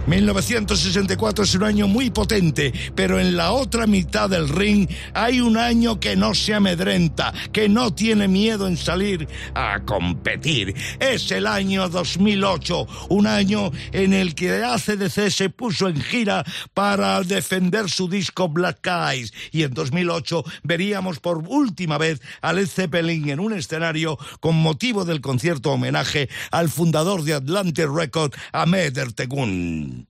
1964 0.08 1.44
es 1.44 1.56
un 1.56 1.64
año 1.64 1.88
muy 1.88 2.10
potente, 2.10 2.74
pero 2.96 3.20
en 3.20 3.38
la 3.38 3.52
otra 3.52 3.86
mitad 3.86 4.30
del 4.30 4.50
ring 4.50 4.90
hay 5.14 5.42
un 5.42 5.58
año 5.58 6.00
que 6.00 6.16
no 6.16 6.34
se 6.34 6.56
amedrenta, 6.56 7.34
que 7.52 7.70
no 7.70 7.94
tiene 7.94 8.28
miedo 8.28 8.68
en 8.68 8.78
salir 8.78 9.28
a 9.54 9.82
competir. 9.86 10.76
Es 11.00 11.30
el 11.32 11.46
año 11.46 11.88
2008, 11.88 12.88
un 13.10 13.28
año 13.28 13.72
en 13.92 14.14
el 14.14 14.34
que 14.34 14.64
ACDC 14.64 15.30
se 15.30 15.50
puso 15.50 15.88
en 15.88 16.02
gira 16.02 16.44
para 16.74 17.22
defender 17.22 17.90
su 17.90 18.10
disco 18.10 18.50
Black 18.50 18.88
Eyes 18.88 19.34
y 19.52 19.64
en 19.64 19.74
2008 19.74 20.44
veríamos 20.64 21.20
por 21.20 21.44
última 21.48 21.98
vez 21.98 22.22
a 22.42 22.54
Led 22.54 22.68
Zeppelin 22.68 23.30
en 23.30 23.40
un 23.40 23.54
escenario 23.54 24.18
con 24.40 24.56
motivo 24.56 25.06
del 25.06 25.22
concierto 25.22 25.72
homenaje 25.72 26.30
al 26.50 26.70
fundador 26.70 27.24
de 27.24 27.36
Atlantic 27.36 27.88
Records, 27.88 28.38
Ahmed 28.52 28.98
Ertegun. 28.98 30.01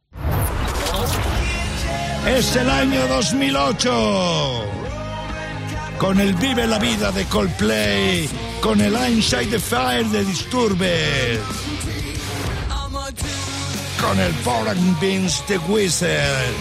Es 2.26 2.56
el 2.56 2.70
año 2.70 3.08
2008. 3.08 4.64
Con 5.98 6.20
el 6.20 6.34
Vive 6.36 6.68
la 6.68 6.78
Vida 6.78 7.12
de 7.12 7.26
Coldplay, 7.26 8.30
con 8.62 8.80
el 8.80 8.94
Inside 9.10 9.48
the 9.48 9.60
Fire 9.60 10.06
de 10.06 10.24
Disturbed, 10.24 11.40
con 14.00 14.20
el 14.20 14.34
Foreign 14.44 14.98
Beans 15.00 15.44
de 15.48 15.58
Wizard. 15.60 16.54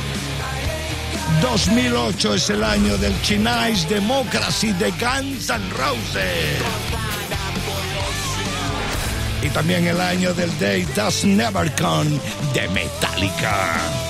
2008 1.42 2.34
es 2.34 2.50
el 2.50 2.64
año 2.64 2.96
del 2.98 3.20
Chinese 3.22 3.86
Democracy 3.88 4.72
de 4.72 4.90
Guns 4.92 5.48
N' 5.50 5.70
Roses. 5.76 6.60
Y 9.42 9.48
también 9.50 9.86
el 9.86 10.00
año 10.00 10.34
del 10.34 10.50
Day 10.58 10.86
Does 10.94 11.24
Never 11.24 11.70
Come 11.76 12.18
de 12.52 12.68
Metallica. 12.68 14.09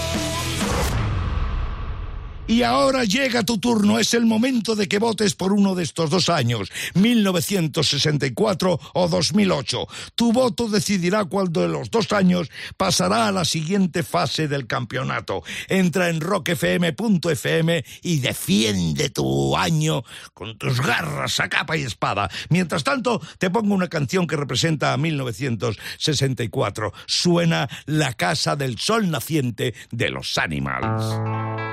Y 2.50 2.64
ahora 2.64 3.04
llega 3.04 3.44
tu 3.44 3.58
turno, 3.58 4.00
es 4.00 4.12
el 4.12 4.26
momento 4.26 4.74
de 4.74 4.88
que 4.88 4.98
votes 4.98 5.36
por 5.36 5.52
uno 5.52 5.76
de 5.76 5.84
estos 5.84 6.10
dos 6.10 6.28
años, 6.28 6.68
1964 6.94 8.80
o 8.92 9.08
2008. 9.08 9.86
Tu 10.16 10.32
voto 10.32 10.66
decidirá 10.66 11.26
cuál 11.26 11.52
de 11.52 11.68
los 11.68 11.92
dos 11.92 12.10
años 12.10 12.50
pasará 12.76 13.28
a 13.28 13.32
la 13.32 13.44
siguiente 13.44 14.02
fase 14.02 14.48
del 14.48 14.66
campeonato. 14.66 15.44
Entra 15.68 16.08
en 16.08 16.20
rockfm.fm 16.20 17.84
y 18.02 18.18
defiende 18.18 19.10
tu 19.10 19.56
año 19.56 20.02
con 20.34 20.58
tus 20.58 20.80
garras 20.80 21.38
a 21.38 21.48
capa 21.48 21.76
y 21.76 21.82
espada. 21.82 22.28
Mientras 22.48 22.82
tanto, 22.82 23.22
te 23.38 23.50
pongo 23.50 23.76
una 23.76 23.86
canción 23.86 24.26
que 24.26 24.34
representa 24.34 24.92
a 24.92 24.96
1964. 24.96 26.92
Suena 27.06 27.68
La 27.86 28.12
Casa 28.14 28.56
del 28.56 28.76
Sol 28.76 29.08
Naciente 29.08 29.72
de 29.92 30.10
los 30.10 30.36
Animals. 30.36 31.69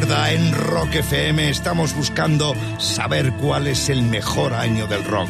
En 0.00 0.54
Rock 0.54 0.94
FM 0.94 1.50
estamos 1.50 1.92
buscando 1.92 2.54
saber 2.78 3.32
cuál 3.32 3.66
es 3.66 3.88
el 3.88 4.02
mejor 4.02 4.54
año 4.54 4.86
del 4.86 5.02
rock. 5.02 5.28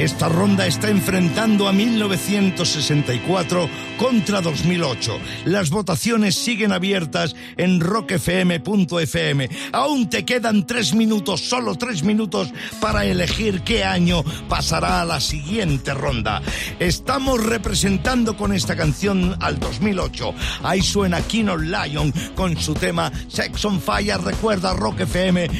Esta 0.00 0.30
ronda 0.30 0.66
está 0.66 0.88
enfrentando 0.88 1.68
a 1.68 1.74
1964 1.74 3.68
contra 3.98 4.40
2008. 4.40 5.18
Las 5.44 5.68
votaciones 5.68 6.36
siguen 6.36 6.72
abiertas 6.72 7.36
en 7.58 7.80
rockfm.fm. 7.80 9.50
Aún 9.72 10.08
te 10.08 10.24
quedan 10.24 10.66
tres 10.66 10.94
minutos, 10.94 11.42
solo 11.42 11.74
tres 11.74 12.02
minutos, 12.02 12.50
para 12.80 13.04
elegir 13.04 13.60
qué 13.60 13.84
año 13.84 14.24
pasará 14.48 15.02
a 15.02 15.04
la 15.04 15.20
siguiente 15.20 15.92
ronda. 15.92 16.40
Estamos 16.78 17.44
representando 17.44 18.38
con 18.38 18.54
esta 18.54 18.74
canción 18.76 19.36
al 19.38 19.60
2008. 19.60 20.32
Ahí 20.62 20.80
suena 20.80 21.20
Kino 21.20 21.58
Lion 21.58 22.10
con 22.34 22.56
su 22.56 22.72
tema 22.72 23.12
Sex 23.28 23.62
on 23.66 23.78
Fire. 23.78 24.18
Recuerda 24.18 24.72
rockfm.fm. 24.72 25.50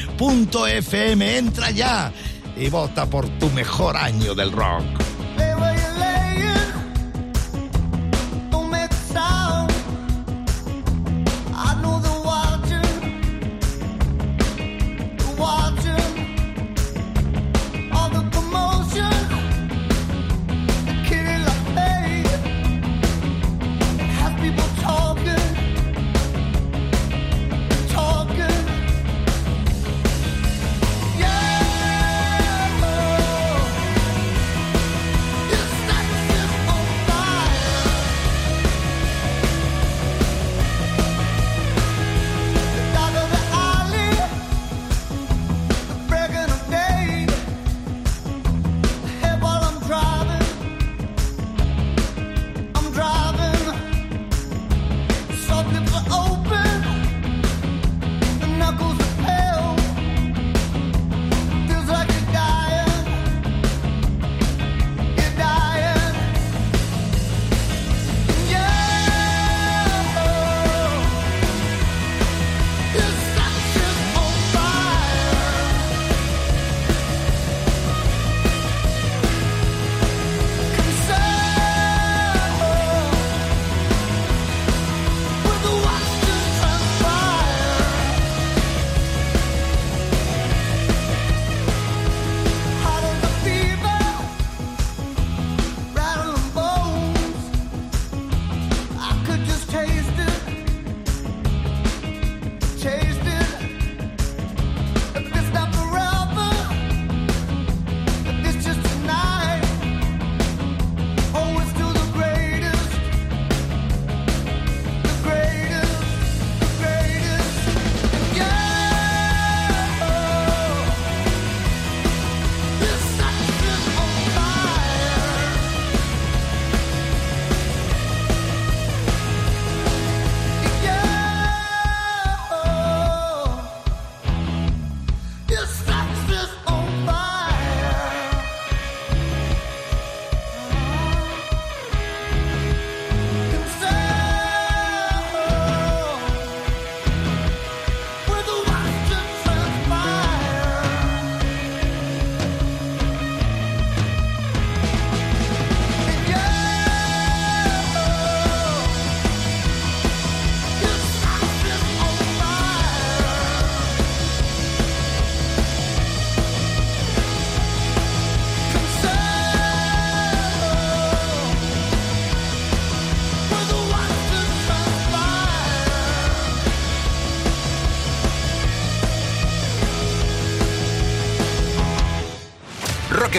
Entra 1.37 1.71
ya 1.73 2.11
y 2.61 2.69
vota 2.69 3.07
por 3.07 3.27
tu 3.39 3.49
mejor 3.51 3.97
año 3.97 4.35
del 4.35 4.53
rock. 4.53 5.10